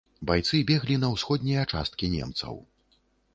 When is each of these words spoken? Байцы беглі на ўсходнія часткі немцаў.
Байцы 0.29 0.61
беглі 0.69 0.95
на 1.03 1.11
ўсходнія 1.15 1.67
часткі 1.75 2.11
немцаў. 2.15 2.59